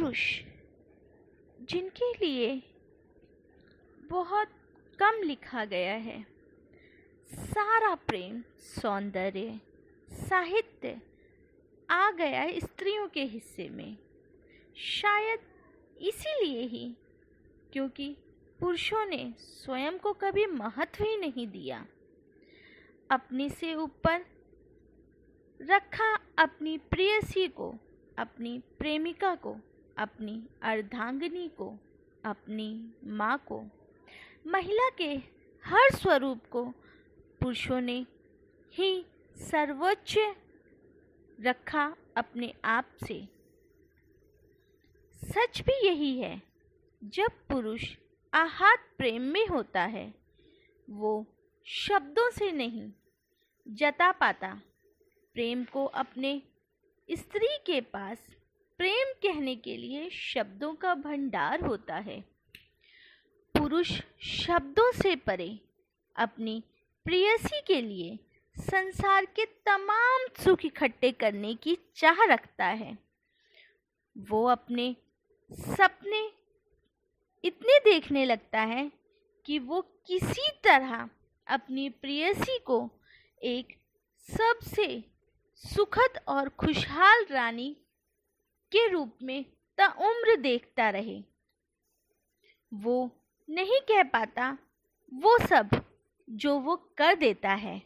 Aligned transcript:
पुरुष, 0.00 0.42
जिनके 1.62 2.12
लिए 2.12 2.62
बहुत 4.10 4.48
कम 4.98 5.22
लिखा 5.22 5.64
गया 5.64 5.94
है। 5.94 6.26
सारा 7.32 7.94
प्रेम, 7.94 8.42
सौंदर्य, 8.58 9.60
साहित्य 10.12 11.00
आ 11.90 12.10
गया 12.10 12.40
है 12.40 12.60
स्त्रियों 12.60 13.08
के 13.08 13.24
हिस्से 13.24 13.68
में। 13.68 13.96
शायद 14.76 15.40
इसीलिए 16.00 16.62
ही 16.62 16.96
क्योंकि 17.72 18.16
पुरुषों 18.60 19.06
ने 19.06 19.34
स्वयं 19.38 19.98
को 19.98 20.12
कभी 20.12 20.46
महत्व 20.46 21.04
ही 21.04 21.16
नहीं 21.16 21.46
दिया। 21.46 21.86
अपने 23.10 23.48
से 23.48 23.74
ऊपर 23.74 24.26
रखा 25.62 26.14
अपनी 26.38 26.78
प्रेयसी 26.78 27.48
को, 27.48 27.74
अपनी 28.18 28.58
प्रेमिका 28.58 29.34
को 29.34 29.56
अपनी 30.00 30.42
अर्धांगिनी 30.62 31.48
को, 31.48 31.78
अपनी 32.24 32.94
माँ 33.04 33.38
को, 33.38 33.64
महिला 34.46 34.88
के 34.98 35.14
हर 35.64 35.96
स्वरूप 35.96 36.40
को 36.50 36.64
पुरुषों 37.40 37.80
ने 37.80 38.06
ही 38.72 39.06
सर्वोच्च 39.36 40.18
रखा 41.40 41.96
अपने 42.16 42.54
आप 42.64 42.88
से। 43.06 43.28
सच 45.14 45.60
भी 45.60 45.86
यही 45.86 46.18
है, 46.18 46.42
जब 47.04 47.30
पुरुष 47.48 47.96
आहत 48.34 48.78
प्रेम 48.98 49.22
में 49.22 49.46
होता 49.46 49.82
है, 49.82 50.14
वो 50.90 51.26
शब्दों 51.66 52.30
से 52.30 52.52
नहीं 52.52 52.92
जता 53.68 54.12
पाता। 54.12 54.60
प्रेम 55.34 55.64
को 55.64 55.84
अपने 55.84 56.42
स्त्री 57.10 57.56
के 57.66 57.80
पास 57.80 58.18
कहने 59.22 59.56
के 59.56 59.76
लिए 59.76 60.08
शब्दों 60.10 60.74
का 60.74 60.94
भंडार 60.94 61.64
होता 61.64 61.96
है। 61.96 62.20
पुरुष 63.54 63.92
शब्दों 64.22 64.90
से 64.92 65.16
परे 65.16 65.58
अपनी 66.16 66.62
प्रियसी 67.06 67.60
के 67.66 67.80
लिए 67.80 68.18
संसार 68.56 69.24
के 69.24 69.44
तमाम 69.44 70.26
सुख 70.44 70.64
इकट्ठे 70.64 71.10
करने 71.12 71.54
की 71.54 71.76
चाह 71.96 72.24
रखता 72.24 72.66
है। 72.66 72.98
वो 74.16 74.44
अपने 74.46 74.96
सपने 75.50 76.30
इतने 77.44 77.78
देखने 77.78 78.24
लगता 78.24 78.60
है 78.60 78.90
कि 79.46 79.58
वो 79.58 79.80
किसी 80.06 80.48
तरह 80.64 81.08
अपनी 81.46 81.88
प्रियसी 81.88 82.58
को 82.58 82.90
एक 83.42 83.76
सबसे 84.28 85.04
सुखद 85.56 86.20
और 86.28 86.48
खुशहाल 86.48 87.26
रानी 87.30 87.76
के 88.72 88.88
रूप 88.88 89.18
में 89.22 89.44
उम्र 89.80 90.36
देखता 90.36 90.90
रहे। 90.90 91.24
वो 92.74 93.10
नहीं 93.50 93.80
कह 93.80 94.02
पाता, 94.02 94.58
वो 95.14 95.38
सब 95.38 95.68
जो 96.30 96.58
वो 96.58 96.76
कर 96.76 97.14
देता 97.14 97.50
है। 97.50 97.82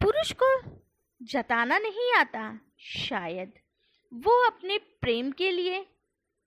पुरुष 0.00 0.32
को 0.42 0.80
जताना 1.22 1.78
नहीं 1.78 2.12
आता, 2.12 2.60
शायद 2.78 3.52
वो 4.14 4.46
अपने 4.46 4.78
प्रेम 4.78 5.32
के 5.32 5.50
लिए 5.50 5.86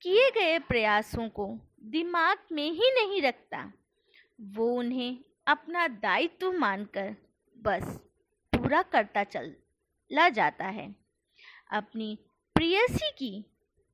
किए 0.02 0.32
गए 0.32 0.60
प्रयासों 0.60 1.30
को 1.30 1.60
दिमाग 1.84 2.38
में 2.52 2.72
ही 2.72 2.92
नहीं 2.96 3.22
रखता। 3.22 3.74
वो 4.42 4.72
उन्हें 4.72 5.20
अपना 5.48 5.88
दायित्व 5.88 6.52
मानकर 6.52 7.16
बस 7.58 7.84
पूरा 8.54 8.82
करता 8.82 9.24
चला 9.24 10.30
जाता 10.30 10.66
है। 10.66 10.96
अपनी 11.72 12.20
प्रियसी 12.58 13.10
की 13.12 13.46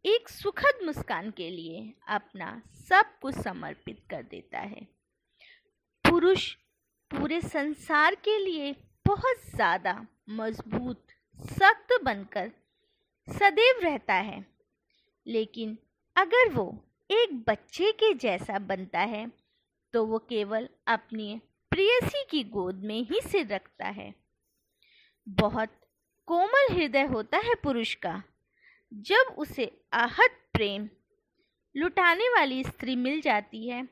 एक 0.06 0.30
सुखद 0.30 0.86
मुस्कान 0.86 1.30
के 1.32 1.50
लिए 1.50 1.82
अपना 2.08 2.48
सब 2.90 3.06
कुछ 3.22 3.36
समर्पित 3.36 4.00
कर 4.10 4.22
देता 4.24 4.60
है। 4.60 4.88
पुरुष 6.06 6.48
पूरे 7.12 7.42
संसार 7.42 8.16
के 8.16 8.38
लिए 8.38 8.72
बहुत 9.06 9.44
ज़्यादा 9.56 9.96
मज़बूत, 10.32 11.06
सख्त 11.52 12.00
बनकर 12.04 12.52
सदैव 13.28 13.84
रहता 13.84 14.14
है। 14.14 14.46
लेकिन 15.26 15.78
अगर 16.16 16.54
वो 16.54 16.68
एक 17.10 17.38
बच्चे 17.48 17.92
के 17.92 18.14
जैसा 18.18 18.60
बनता 18.62 19.00
है 19.00 19.28
तो 19.94 20.06
वो 20.06 20.20
केवल 20.30 20.70
अपनी 20.90 21.40
प्रियसी 21.72 22.26
की 22.32 22.44
गोद 22.50 22.84
में 22.84 23.02
ही 23.02 23.22
सिर 23.22 23.48
रखता 23.48 23.88
है। 23.92 24.14
बहुत 25.28 25.80
कोमल 26.28 26.74
हृदय 26.74 27.06
होता 27.06 27.38
है 27.38 27.56
पुरुष 27.56 27.96
का। 27.96 28.22
जब 28.94 29.36
उसे 29.38 29.82
आहत 29.94 30.50
प्रेम 30.54 30.90
लुटाने 31.76 32.28
वाली 32.30 32.64
स्त्री 32.64 32.96
मिल 32.96 33.22
जाती 33.22 33.68
है, 33.70 33.88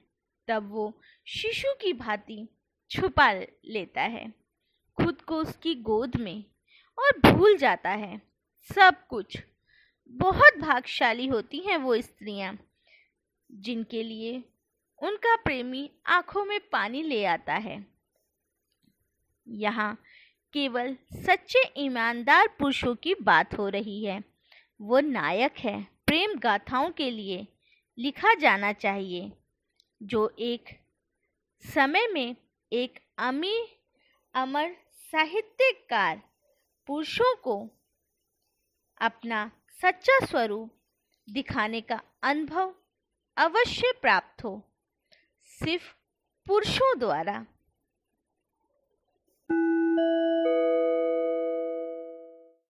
तब 0.48 0.72
वो 0.72 1.02
शिशु 1.28 1.74
की 1.82 1.94
भांति 1.94 2.48
छुपा 2.92 3.32
लेता 3.66 4.02
है। 4.02 4.34
खुद 4.98 5.22
को 5.22 5.38
उसकी 5.38 5.76
गोद 5.76 6.16
में 6.16 6.44
और 6.98 7.34
भूल 7.34 7.58
जाता 7.58 7.90
है। 7.90 8.22
सब 8.76 9.08
कुछ 9.08 9.38
बहुत 10.10 10.58
भागशाली 10.58 11.28
होती 11.28 11.60
हैं 11.60 11.78
वो 11.78 12.02
स्त्रियाँ, 12.02 12.58
जिनके 13.52 14.04
लिए 14.04 14.44
उनका 15.02 15.36
प्रेमी 15.36 15.92
आँखों 16.08 16.46
में 16.46 16.60
पानी 16.60 17.04
ले 17.04 17.26
आता 17.26 17.54
है। 17.54 17.86
यहाँ 19.48 20.02
केवल 20.54 20.98
सच्चे 21.14 21.72
ईमानदार 21.78 22.48
पुरुषों 22.48 22.96
की 22.96 23.16
बात 23.16 23.58
हो 23.58 23.70
रही 23.70 24.06
है। 24.06 24.31
वो 24.82 25.00
नायक 25.00 25.58
है। 25.60 25.82
प्रेम 26.08 26.34
गाथाओं 26.40 26.90
के 26.92 27.10
लिए 27.12 27.48
लिखा 27.98 28.34
जाना 28.34 28.72
चाहिए, 28.74 29.32
जो 30.04 30.36
एक 30.40 30.70
समय 31.66 32.08
में 32.08 32.36
एक 32.72 33.00
अमी 33.18 33.56
अमर 34.34 34.76
साहित्यकार 35.12 36.22
पुरुषों 36.88 37.36
को 37.36 37.56
अपना 39.02 39.52
सच्चा 39.82 40.26
स्वरूप 40.26 40.72
दिखाने 41.28 41.82
का 41.82 42.02
अनुभव 42.24 42.74
अवश्य 43.38 43.94
प्राप्त 44.02 44.44
हो, 44.44 44.62
सिर्फ़ 45.60 45.94
पुरुषों 46.48 47.00
द्वारा। 47.00 47.46